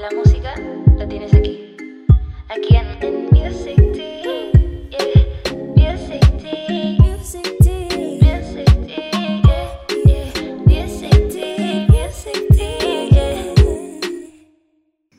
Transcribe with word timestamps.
la 0.00 0.10
música 0.12 0.54
la 0.96 1.08
tienes 1.08 1.34
aquí. 1.34 1.76
Aquí 2.48 2.76
en, 2.76 3.24
Music 3.32 3.76
Tea, 3.92 4.52
yeah. 4.90 5.26
Music 5.76 6.22
Tea. 6.38 6.68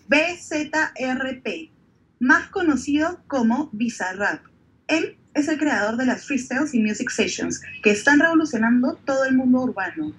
BZRP, 0.08 1.72
más 2.20 2.50
conocido 2.50 3.22
como 3.28 3.70
Bizarrap. 3.74 4.46
Él 4.88 5.18
es 5.34 5.50
el 5.50 5.58
creador 5.58 5.98
de 5.98 6.06
las 6.06 6.26
freestyles 6.26 6.74
y 6.74 6.80
music 6.82 7.10
sessions, 7.10 7.62
que 7.84 7.92
están 7.92 8.20
revolucionando 8.20 8.96
todo 9.06 9.26
el 9.26 9.36
mundo 9.36 9.60
urbano. 9.60 10.14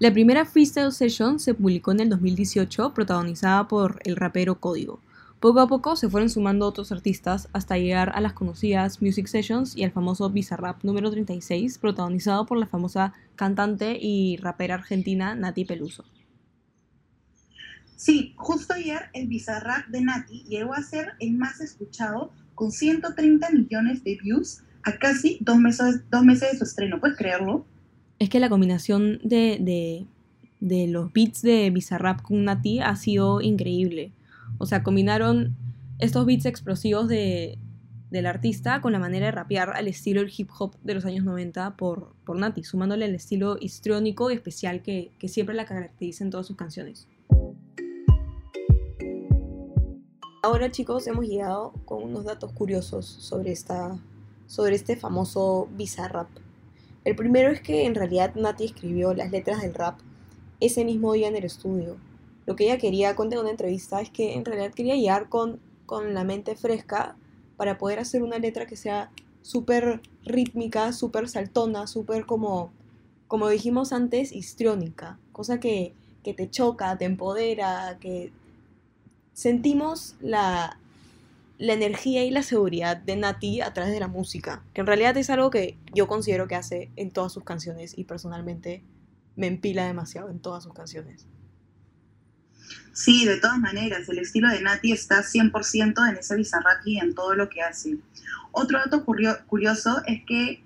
La 0.00 0.10
primera 0.10 0.46
Freestyle 0.46 0.92
Session 0.92 1.38
se 1.38 1.52
publicó 1.52 1.92
en 1.92 2.00
el 2.00 2.08
2018, 2.08 2.94
protagonizada 2.94 3.68
por 3.68 4.00
el 4.06 4.16
rapero 4.16 4.58
Código. 4.58 5.02
Poco 5.40 5.60
a 5.60 5.68
poco 5.68 5.94
se 5.94 6.08
fueron 6.08 6.30
sumando 6.30 6.66
otros 6.66 6.90
artistas 6.90 7.50
hasta 7.52 7.76
llegar 7.76 8.10
a 8.14 8.22
las 8.22 8.32
conocidas 8.32 9.02
Music 9.02 9.26
Sessions 9.26 9.76
y 9.76 9.84
al 9.84 9.92
famoso 9.92 10.30
Bizarrap 10.30 10.82
número 10.84 11.10
36, 11.10 11.76
protagonizado 11.76 12.46
por 12.46 12.56
la 12.56 12.66
famosa 12.66 13.12
cantante 13.36 13.98
y 14.00 14.38
rapera 14.38 14.76
argentina 14.76 15.34
Nati 15.34 15.66
Peluso. 15.66 16.06
Sí, 17.94 18.32
justo 18.38 18.72
ayer 18.72 19.10
el 19.12 19.28
Bizarrap 19.28 19.88
de 19.88 20.00
Nati 20.00 20.44
llegó 20.44 20.72
a 20.72 20.80
ser 20.80 21.12
el 21.20 21.32
más 21.32 21.60
escuchado 21.60 22.32
con 22.54 22.72
130 22.72 23.50
millones 23.50 24.02
de 24.02 24.16
views 24.16 24.62
a 24.82 24.96
casi 24.96 25.36
dos 25.42 25.58
meses, 25.58 26.08
dos 26.10 26.24
meses 26.24 26.52
de 26.52 26.56
su 26.56 26.64
estreno. 26.64 27.00
¿Puedes 27.00 27.18
creerlo? 27.18 27.66
Es 28.20 28.28
que 28.28 28.38
la 28.38 28.50
combinación 28.50 29.18
de, 29.24 30.06
de, 30.60 30.86
los 30.88 31.10
beats 31.10 31.40
de 31.40 31.70
Bizarrap 31.70 32.20
con 32.20 32.44
Nati 32.44 32.80
ha 32.80 32.94
sido 32.94 33.40
increíble. 33.40 34.12
O 34.58 34.66
sea, 34.66 34.82
combinaron 34.82 35.56
estos 35.98 36.26
beats 36.26 36.44
explosivos 36.44 37.08
de, 37.08 37.56
del 38.10 38.26
artista 38.26 38.82
con 38.82 38.92
la 38.92 38.98
manera 38.98 39.24
de 39.24 39.32
rapear 39.32 39.70
al 39.70 39.88
estilo 39.88 40.20
del 40.20 40.30
hip 40.36 40.50
hop 40.58 40.76
de 40.84 40.92
los 40.92 41.06
años 41.06 41.24
90 41.24 41.78
por, 41.78 42.14
por 42.26 42.36
Nati, 42.36 42.62
sumándole 42.62 43.06
el 43.06 43.14
estilo 43.14 43.56
histriónico 43.58 44.30
y 44.30 44.34
especial 44.34 44.82
que, 44.82 45.12
que 45.18 45.28
siempre 45.28 45.54
la 45.54 45.64
caracteriza 45.64 46.22
en 46.22 46.28
todas 46.28 46.46
sus 46.46 46.56
canciones. 46.56 47.08
Ahora 50.42 50.70
chicos 50.70 51.06
hemos 51.06 51.26
llegado 51.26 51.72
con 51.86 52.02
unos 52.02 52.26
datos 52.26 52.52
curiosos 52.52 53.06
sobre, 53.06 53.50
esta, 53.50 53.98
sobre 54.46 54.74
este 54.74 54.96
famoso 54.96 55.70
Bizarrap. 55.74 56.28
El 57.04 57.16
primero 57.16 57.50
es 57.50 57.60
que 57.60 57.86
en 57.86 57.94
realidad 57.94 58.34
Nati 58.34 58.64
escribió 58.64 59.14
las 59.14 59.30
letras 59.30 59.62
del 59.62 59.74
rap 59.74 59.98
ese 60.60 60.84
mismo 60.84 61.12
día 61.14 61.28
en 61.28 61.36
el 61.36 61.44
estudio. 61.44 61.96
Lo 62.46 62.56
que 62.56 62.64
ella 62.64 62.78
quería 62.78 63.16
contar 63.16 63.38
en 63.38 63.44
una 63.44 63.50
entrevista 63.50 64.00
es 64.00 64.10
que 64.10 64.34
en 64.34 64.44
realidad 64.44 64.74
quería 64.74 64.96
llegar 64.96 65.28
con, 65.28 65.60
con 65.86 66.12
la 66.12 66.24
mente 66.24 66.56
fresca 66.56 67.16
para 67.56 67.78
poder 67.78 67.98
hacer 67.98 68.22
una 68.22 68.38
letra 68.38 68.66
que 68.66 68.76
sea 68.76 69.10
súper 69.42 70.02
rítmica, 70.24 70.92
súper 70.92 71.28
saltona, 71.28 71.86
súper 71.86 72.26
como, 72.26 72.72
como 73.28 73.48
dijimos 73.48 73.92
antes, 73.92 74.32
histriónica. 74.32 75.18
Cosa 75.32 75.58
que, 75.58 75.94
que 76.22 76.34
te 76.34 76.50
choca, 76.50 76.98
te 76.98 77.06
empodera, 77.06 77.96
que 77.98 78.32
sentimos 79.32 80.16
la, 80.20 80.78
la 81.60 81.74
energía 81.74 82.24
y 82.24 82.30
la 82.30 82.42
seguridad 82.42 82.96
de 82.96 83.16
Nati 83.16 83.60
a 83.60 83.72
través 83.74 83.92
de 83.92 84.00
la 84.00 84.08
música, 84.08 84.64
que 84.72 84.80
en 84.80 84.86
realidad 84.86 85.16
es 85.18 85.28
algo 85.28 85.50
que 85.50 85.78
yo 85.94 86.08
considero 86.08 86.48
que 86.48 86.54
hace 86.54 86.90
en 86.96 87.10
todas 87.10 87.32
sus 87.32 87.44
canciones 87.44 87.96
y 87.98 88.04
personalmente 88.04 88.82
me 89.36 89.46
empila 89.46 89.84
demasiado 89.86 90.30
en 90.30 90.40
todas 90.40 90.64
sus 90.64 90.72
canciones. 90.72 91.26
Sí, 92.92 93.24
de 93.26 93.36
todas 93.38 93.58
maneras, 93.58 94.08
el 94.08 94.18
estilo 94.18 94.48
de 94.48 94.62
Nati 94.62 94.92
está 94.92 95.22
100% 95.22 96.08
en 96.08 96.16
ese 96.16 96.34
Bizarrap 96.36 96.86
y 96.86 96.98
en 96.98 97.14
todo 97.14 97.34
lo 97.34 97.48
que 97.48 97.62
hace. 97.62 97.98
Otro 98.52 98.78
dato 98.78 99.04
curio- 99.04 99.44
curioso 99.46 100.02
es 100.06 100.22
que 100.26 100.62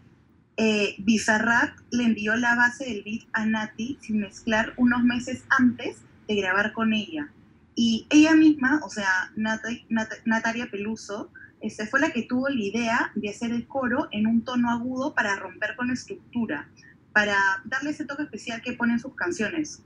eh, 0.56 0.94
Bizarrap 0.99 1.76
le 1.91 2.05
envió 2.05 2.37
la 2.37 2.55
base 2.55 2.84
del 2.84 3.03
beat 3.03 3.22
a 3.32 3.44
Nati 3.47 3.99
sin 4.00 4.21
mezclar 4.21 4.72
unos 4.76 5.03
meses 5.03 5.43
antes 5.49 5.97
de 6.28 6.37
grabar 6.37 6.72
con 6.72 6.93
ella. 6.93 7.31
Y 7.75 8.07
ella 8.11 8.35
misma, 8.35 8.81
o 8.85 8.89
sea, 8.89 9.33
Nat- 9.37 9.87
Nat- 9.89 10.23
Natalia 10.25 10.71
Peluso, 10.71 11.33
este, 11.61 11.87
fue 11.87 12.01
la 12.01 12.11
que 12.12 12.23
tuvo 12.23 12.49
la 12.49 12.61
idea 12.61 13.12
de 13.15 13.31
hacer 13.31 13.51
el 13.51 13.67
coro 13.67 14.09
en 14.12 14.27
un 14.27 14.45
tono 14.45 14.71
agudo 14.71 15.15
para 15.15 15.37
romper 15.37 15.75
con 15.77 15.89
la 15.89 15.95
estructura, 15.95 16.69
para 17.12 17.37
darle 17.65 17.91
ese 17.91 18.05
toque 18.05 18.25
especial 18.25 18.62
que 18.62 18.75
ponen 18.75 18.99
sus 18.99 19.15
canciones. 19.15 19.83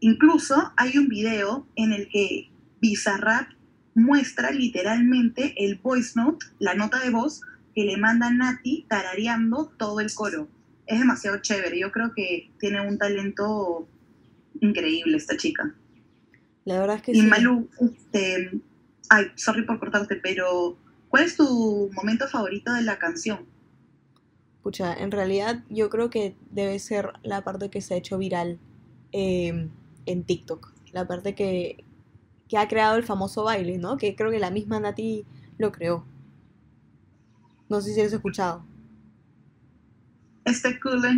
Incluso 0.00 0.72
hay 0.76 0.98
un 0.98 1.08
video 1.08 1.66
en 1.76 1.92
el 1.92 2.08
que 2.08 2.50
Bizarrap 2.80 3.48
muestra 3.94 4.50
literalmente 4.50 5.54
el 5.64 5.76
voice 5.76 6.12
note, 6.16 6.44
la 6.58 6.74
nota 6.74 7.00
de 7.00 7.10
voz 7.10 7.40
que 7.74 7.84
le 7.84 7.96
manda 7.96 8.30
Nati 8.30 8.84
tarareando 8.88 9.72
todo 9.78 10.00
el 10.00 10.12
coro. 10.12 10.48
Es 10.86 10.98
demasiado 10.98 11.38
chévere, 11.38 11.78
yo 11.78 11.90
creo 11.90 12.12
que 12.14 12.50
tiene 12.60 12.86
un 12.86 12.98
talento 12.98 13.88
increíble 14.60 15.16
esta 15.16 15.36
chica. 15.36 15.74
La 16.64 16.78
verdad 16.78 16.96
es 16.96 17.02
que 17.02 17.12
Y 17.12 17.20
sí. 17.20 17.26
Malu, 17.26 17.68
este, 17.80 18.60
ay, 19.10 19.26
sorry 19.34 19.64
por 19.64 19.78
cortarte, 19.78 20.16
pero 20.16 20.78
¿cuál 21.08 21.24
es 21.24 21.36
tu 21.36 21.90
momento 21.92 22.26
favorito 22.28 22.72
de 22.72 22.82
la 22.82 22.98
canción? 22.98 23.46
Pucha, 24.62 24.94
en 24.94 25.10
realidad 25.10 25.62
yo 25.68 25.90
creo 25.90 26.08
que 26.08 26.36
debe 26.50 26.78
ser 26.78 27.12
la 27.22 27.44
parte 27.44 27.68
que 27.68 27.82
se 27.82 27.94
ha 27.94 27.96
hecho 27.98 28.16
viral 28.16 28.58
eh, 29.12 29.68
en 30.06 30.24
TikTok. 30.24 30.72
La 30.92 31.06
parte 31.06 31.34
que, 31.34 31.84
que 32.48 32.56
ha 32.56 32.66
creado 32.66 32.96
el 32.96 33.04
famoso 33.04 33.44
baile, 33.44 33.76
¿no? 33.76 33.98
Que 33.98 34.16
creo 34.16 34.30
que 34.30 34.38
la 34.38 34.50
misma 34.50 34.80
Nati 34.80 35.26
lo 35.58 35.70
creó. 35.70 36.06
No 37.68 37.80
sé 37.80 37.92
si 37.92 38.00
has 38.00 38.12
escuchado. 38.12 38.64
Este 40.44 40.78
culo 40.80 41.06
es 41.08 41.16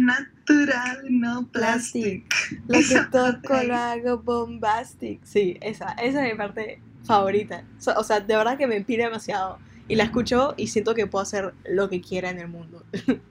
natural, 0.48 1.04
no 1.08 1.46
plástico. 1.48 2.26
Lo 2.68 2.74
que 2.74 2.78
Esa 2.78 3.10
toco 3.10 3.62
lo 3.62 3.74
hago 3.74 4.18
bombastic. 4.18 5.24
Sí, 5.24 5.58
esa, 5.60 5.92
esa 5.92 6.26
es 6.26 6.32
mi 6.32 6.38
parte 6.38 6.80
favorita. 7.04 7.64
O 7.96 8.04
sea, 8.04 8.20
de 8.20 8.36
verdad 8.36 8.58
que 8.58 8.66
me 8.66 8.80
pide 8.82 9.04
demasiado. 9.04 9.58
Y 9.88 9.94
la 9.94 10.04
escucho 10.04 10.54
y 10.56 10.66
siento 10.66 10.94
que 10.94 11.06
puedo 11.06 11.22
hacer 11.22 11.54
lo 11.64 11.88
que 11.88 12.00
quiera 12.00 12.30
en 12.30 12.40
el 12.40 12.48
mundo. 12.48 12.84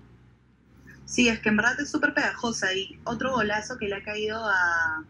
Sí, 1.08 1.30
es 1.30 1.40
que 1.40 1.50
en 1.50 1.58
verdad 1.58 1.80
es 1.80 1.92
súper 1.92 2.16
pegajosa. 2.16 2.74
Y 2.74 3.00
otro 3.04 3.32
golazo 3.32 3.78
que 3.78 3.88
le 3.88 3.96
ha 3.96 4.04
caído 4.04 4.44
a, 4.44 5.06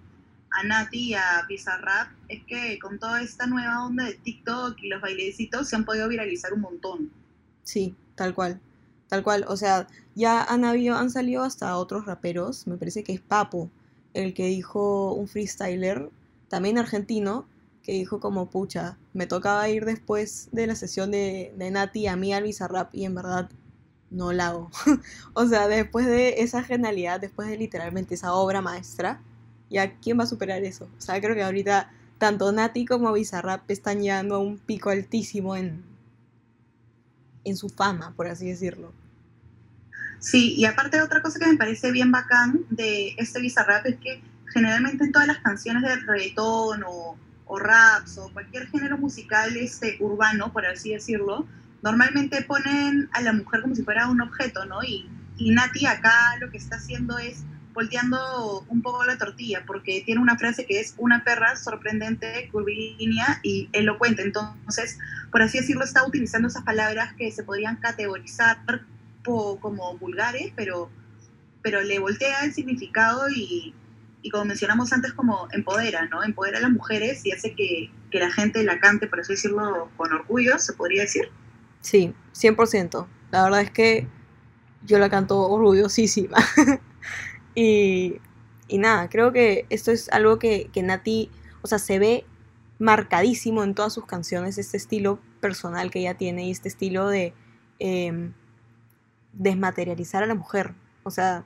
a 0.52 0.64
Nati 0.66 1.12
y 1.12 1.14
a 1.14 1.46
Bizarrap 1.48 2.10
es 2.28 2.44
que 2.44 2.78
con 2.80 3.00
toda 3.00 3.22
esta 3.22 3.48
nueva 3.48 3.86
onda 3.86 4.04
de 4.04 4.16
TikTok 4.16 4.78
y 4.84 4.90
los 4.90 5.02
bailecitos 5.02 5.70
se 5.70 5.76
han 5.78 5.86
podido 5.86 6.10
viralizar 6.10 6.52
un 6.52 6.60
montón. 6.60 7.12
Sí, 7.64 7.96
tal 8.16 8.34
cual. 8.34 8.60
Tal 9.16 9.24
cual. 9.24 9.46
O 9.48 9.56
sea, 9.56 9.88
ya 10.14 10.44
han 10.44 10.66
habido, 10.66 10.98
han 10.98 11.10
salido 11.10 11.44
hasta 11.44 11.78
otros 11.78 12.06
raperos. 12.06 12.68
Me 12.68 12.76
parece 12.76 13.02
que 13.02 13.14
es 13.14 13.22
Papo, 13.22 13.70
el 14.14 14.34
que 14.34 14.48
dijo 14.48 15.14
un 15.14 15.30
freestyler, 15.30 16.10
también 16.50 16.78
argentino, 16.78 17.46
que 17.82 17.94
dijo 17.94 18.20
como, 18.20 18.50
pucha, 18.50 18.98
me 19.14 19.26
tocaba 19.26 19.70
ir 19.70 19.86
después 19.86 20.50
de 20.52 20.68
la 20.68 20.76
sesión 20.76 21.12
de, 21.12 21.54
Nati 21.72 22.08
a 22.08 22.18
mí 22.18 22.34
al 22.34 22.44
Bizarrap 22.44 22.94
y 22.94 23.06
en 23.06 23.16
verdad 23.16 23.50
no 24.12 24.34
la 24.34 24.48
hago. 24.48 24.70
o 25.34 25.46
sea, 25.46 25.70
después 25.70 26.06
de 26.06 26.42
esa 26.42 26.62
genialidad, 26.62 27.22
después 27.22 27.48
de 27.48 27.58
literalmente 27.58 28.16
esa 28.16 28.34
obra 28.34 28.62
maestra, 28.62 29.22
ya 29.70 29.96
quién 29.96 30.20
va 30.20 30.24
a 30.24 30.28
superar 30.28 30.62
eso. 30.66 30.90
O 30.98 31.02
sea, 31.02 31.22
creo 31.22 31.36
que 31.36 31.44
ahorita 31.44 31.90
tanto 32.18 32.52
Nati 32.52 32.86
como 32.86 33.14
Bizarrap 33.14 33.72
están 33.72 34.02
llegando 34.02 34.36
a 34.36 34.40
un 34.40 34.58
pico 34.58 34.90
altísimo 34.90 35.56
en, 35.56 35.86
en 37.46 37.56
su 37.56 37.70
fama, 37.70 38.14
por 38.18 38.28
así 38.28 38.50
decirlo. 38.50 38.92
Sí, 40.26 40.56
y 40.58 40.66
aparte 40.66 41.04
otra 41.04 41.22
cosa 41.22 41.38
que 41.38 41.46
me 41.46 41.56
parece 41.56 41.92
bien 41.92 42.12
bacán 42.12 42.62
de 42.72 43.14
este 43.18 43.40
Bizarrap 43.40 43.86
es 43.86 43.98
que 43.98 44.24
generalmente 44.52 45.04
en 45.04 45.12
todas 45.12 45.28
las 45.28 45.38
canciones 45.38 45.84
de 45.84 45.98
reggaetón 45.98 46.82
o, 46.84 47.16
o 47.46 47.60
raps 47.60 48.18
o 48.18 48.34
cualquier 48.34 48.68
género 48.70 48.98
musical 48.98 49.56
este, 49.56 49.98
urbano, 50.00 50.52
por 50.52 50.66
así 50.66 50.94
decirlo, 50.94 51.46
normalmente 51.84 52.42
ponen 52.42 53.08
a 53.12 53.22
la 53.22 53.34
mujer 53.34 53.62
como 53.62 53.76
si 53.76 53.84
fuera 53.84 54.08
un 54.08 54.20
objeto, 54.20 54.66
¿no? 54.66 54.82
Y, 54.82 55.08
y 55.38 55.52
Nati 55.52 55.86
acá 55.86 56.38
lo 56.40 56.50
que 56.50 56.58
está 56.58 56.78
haciendo 56.78 57.20
es 57.20 57.44
volteando 57.76 58.66
un 58.68 58.82
poco 58.82 59.06
la 59.06 59.20
tortilla, 59.20 59.64
porque 59.68 60.02
tiene 60.08 60.22
una 60.22 60.40
frase 60.40 60.66
que 60.66 60.80
es 60.80 60.96
una 60.98 61.24
perra 61.24 61.56
sorprendente, 61.56 62.50
curvilínea 62.52 63.42
y 63.44 63.70
elocuente. 63.74 64.24
Entonces, 64.24 64.98
por 65.30 65.44
así 65.44 65.60
decirlo, 65.60 65.84
está 65.84 66.04
utilizando 66.04 66.48
esas 66.48 66.64
palabras 66.64 67.14
que 67.14 67.32
se 67.32 67.44
podrían 67.44 67.76
categorizar 67.76 68.58
po- 69.26 69.60
como 69.62 69.98
vulgares, 70.00 70.54
pero, 70.56 70.92
pero 71.62 71.82
le 71.84 72.00
voltea 72.00 72.46
el 72.46 72.54
significado 72.54 73.30
y, 73.30 73.76
y 74.22 74.30
como 74.32 74.46
mencionamos 74.46 74.94
antes, 74.94 75.14
como 75.14 75.48
empodera, 75.52 76.08
¿no? 76.08 76.24
Empodera 76.24 76.60
a 76.60 76.62
las 76.62 76.72
mujeres 76.72 77.26
y 77.26 77.32
hace 77.34 77.56
que, 77.56 77.92
que 78.12 78.20
la 78.20 78.32
gente 78.32 78.64
la 78.64 78.80
cante, 78.80 79.08
por 79.08 79.22
así 79.22 79.34
decirlo, 79.34 79.92
con 79.98 80.14
orgullo, 80.14 80.60
se 80.60 80.74
podría 80.74 81.04
decir. 81.04 81.34
Sí, 81.82 82.16
100%. 82.34 83.08
La 83.32 83.44
verdad 83.44 83.62
es 83.62 83.72
que 83.72 84.10
yo 84.82 85.00
la 85.00 85.10
canto 85.10 85.40
orgullosísima. 85.50 86.38
y, 87.56 88.22
y 88.68 88.78
nada, 88.78 89.10
creo 89.10 89.32
que 89.34 89.68
esto 89.70 89.92
es 89.92 90.10
algo 90.10 90.40
que, 90.40 90.70
que 90.74 90.84
Nati, 90.84 91.32
o 91.62 91.68
sea, 91.68 91.80
se 91.80 92.00
ve 92.00 92.26
marcadísimo 92.80 93.64
en 93.64 93.76
todas 93.76 93.94
sus 93.94 94.06
canciones 94.06 94.58
este 94.58 94.78
estilo 94.78 95.20
personal 95.40 95.92
que 95.92 96.00
ella 96.00 96.16
tiene 96.18 96.48
y 96.48 96.52
este 96.52 96.68
estilo 96.70 97.08
de 97.08 97.34
em, 97.80 98.34
desmaterializar 99.36 100.24
a 100.24 100.28
la 100.28 100.36
mujer. 100.36 100.74
O 101.04 101.12
sea, 101.12 101.46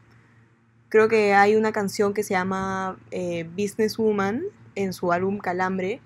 creo 0.89 1.07
que 1.07 1.33
hay 1.33 1.55
una 1.55 1.71
canción 1.71 2.13
que 2.13 2.23
se 2.23 2.33
llama 2.33 2.97
eh, 3.11 3.43
Businesswoman 3.55 4.43
en 4.75 4.93
su 4.93 5.11
álbum 5.11 5.37
Calambre, 5.37 6.01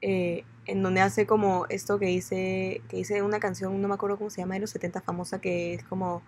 eh, 0.00 0.44
en 0.66 0.82
donde 0.82 1.00
hace 1.00 1.26
como 1.26 1.66
esto 1.68 1.98
que 1.98 2.06
dice, 2.06 2.82
que 2.88 2.98
dice 2.98 3.22
una 3.22 3.40
canción, 3.40 3.80
no 3.80 3.88
me 3.88 3.94
acuerdo 3.94 4.18
cómo 4.18 4.30
se 4.30 4.40
llama, 4.40 4.54
de 4.54 4.60
los 4.60 4.70
70 4.70 5.00
famosa, 5.00 5.40
que 5.40 5.74
es 5.74 5.84
como 5.84 6.22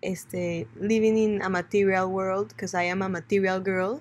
este, 0.00 0.68
Living 0.80 1.16
in 1.16 1.42
a 1.42 1.48
Material 1.48 2.06
World, 2.06 2.48
because 2.48 2.76
I 2.76 2.88
am 2.88 3.02
a 3.02 3.08
Material 3.08 3.62
Girl, 3.62 4.00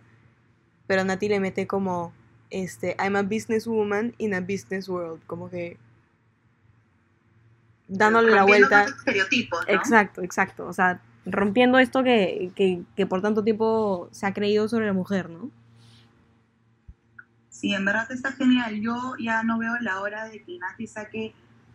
pero 0.88 1.04
Nati 1.04 1.28
le 1.28 1.40
mete 1.40 1.68
como, 1.68 2.14
este, 2.50 2.96
I'm 3.00 3.16
a 3.16 3.24
businesswoman 3.24 4.14
in 4.18 4.34
a 4.34 4.42
business 4.42 4.88
world, 4.88 5.22
como 5.28 5.50
que 5.50 5.78
dándole 7.98 8.32
la 8.32 8.44
vuelta. 8.44 8.86
estereotipos, 8.86 9.66
¿no? 9.68 9.74
Exacto, 9.74 10.22
exacto. 10.22 10.68
O 10.68 10.74
sea, 10.74 11.02
rompiendo 11.26 11.80
esto 11.80 12.04
que, 12.04 12.52
que, 12.56 12.82
que 12.96 13.06
por 13.06 13.22
tanto 13.22 13.44
tiempo 13.44 14.10
se 14.12 14.26
ha 14.26 14.34
creído 14.34 14.68
sobre 14.68 14.88
la 14.88 14.94
mujer, 14.94 15.30
¿no? 15.30 15.50
Sí, 17.50 17.74
en 17.74 17.86
verdad 17.86 18.12
está 18.12 18.34
genial. 18.34 18.82
Yo 18.82 19.16
ya 19.20 19.44
no 19.44 19.58
veo 19.58 19.74
la 19.80 20.02
hora 20.02 20.26
de 20.26 20.44
que 20.44 20.58
Nati 20.58 20.86
saque, 20.88 21.34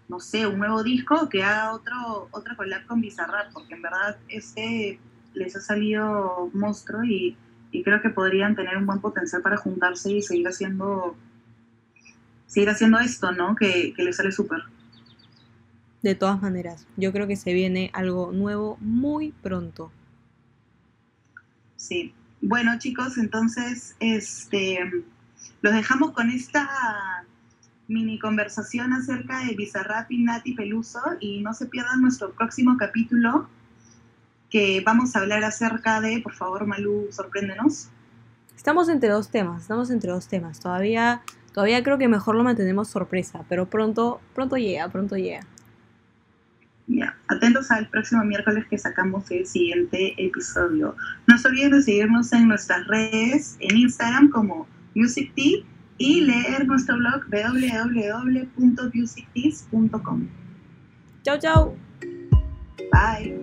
no 0.09 0.21
sé, 0.21 0.47
un 0.47 0.59
nuevo 0.59 0.83
disco 0.83 1.29
que 1.29 1.43
haga 1.43 1.73
otro, 1.73 2.29
otra 2.31 2.57
collab 2.57 2.87
con 2.87 3.01
Bizarrap, 3.01 3.53
porque 3.53 3.75
en 3.75 3.83
verdad 3.83 4.19
este 4.29 5.01
les 5.35 5.57
ha 5.57 5.61
salido 5.61 6.51
monstruo 6.53 7.05
y, 7.05 7.37
y 7.71 7.83
creo 7.83 8.03
que 8.03 8.11
podrían 8.11 8.57
tener 8.57 8.77
un 8.77 8.87
buen 8.87 9.01
potencial 9.01 9.41
para 9.41 9.57
juntarse 9.57 10.11
y 10.13 10.21
seguir 10.21 10.49
haciendo 10.49 11.17
seguir 12.47 12.71
haciendo 12.71 12.99
esto, 12.99 13.33
¿no? 13.33 13.55
Que, 13.55 13.93
que 13.95 14.03
les 14.03 14.17
sale 14.17 14.33
súper. 14.33 14.63
De 16.03 16.15
todas 16.15 16.41
maneras, 16.41 16.87
yo 16.97 17.13
creo 17.13 17.27
que 17.27 17.37
se 17.37 17.53
viene 17.53 17.91
algo 17.93 18.31
nuevo 18.33 18.77
muy 18.81 19.33
pronto. 19.33 19.91
Sí. 21.77 22.15
Bueno, 22.41 22.79
chicos, 22.79 23.19
entonces, 23.19 23.97
este, 23.99 24.79
los 25.61 25.75
dejamos 25.75 26.13
con 26.13 26.31
esta 26.31 26.69
mini 27.89 28.19
conversación 28.19 28.93
acerca 28.93 29.45
de 29.45 29.57
Bizarrap 29.57 30.11
y 30.13 30.23
Nati 30.23 30.55
Peluso 30.55 31.01
y 31.21 31.41
no 31.41 31.53
se 31.55 31.67
pierdan 31.67 32.03
nuestro 32.03 32.33
próximo 32.33 32.77
capítulo 32.79 33.49
que 34.51 34.83
vamos 34.85 35.17
a 35.17 35.21
hablar 35.21 35.43
acerca 35.45 36.01
de, 36.01 36.21
por 36.21 36.35
favor, 36.35 36.67
Malú, 36.67 37.09
sorpréndenos. 37.11 37.89
Estamos 38.57 38.89
entre 38.89 39.09
dos 39.09 39.31
temas, 39.31 39.63
estamos 39.63 39.91
entre 39.91 40.11
dos 40.11 40.29
temas. 40.29 40.61
Todavía, 40.61 41.23
todavía 41.53 41.83
creo 41.83 41.99
que 41.99 42.09
mejor 42.09 42.35
lo 42.35 42.45
mantenemos 42.45 42.89
sorpresa, 42.89 43.45
pero 43.49 43.67
pronto, 43.67 44.21
pronto 44.35 44.57
llega, 44.57 44.89
pronto 44.89 45.17
llega. 45.17 45.47
Ya, 46.89 47.17
atentos 47.29 47.71
al 47.71 47.87
próximo 47.89 48.25
miércoles 48.25 48.67
que 48.69 48.77
sacamos 48.79 49.31
el 49.31 49.47
siguiente 49.47 50.15
episodio. 50.17 50.97
No 51.27 51.37
se 51.37 51.49
olviden 51.49 51.73
de 51.73 51.83
seguirnos 51.83 52.33
en 52.33 52.49
nuestras 52.49 52.87
redes, 52.87 53.59
en 53.61 53.77
Instagram 53.77 54.31
como 54.31 54.67
MusicTea 54.95 55.59
y 55.99 56.23
leer 56.23 56.67
nuestro 56.67 56.97
blog 56.97 57.27
www.musicteas.com. 57.31 60.29
Chau, 61.25 61.39
chau. 61.39 61.77
Bye. 62.91 63.37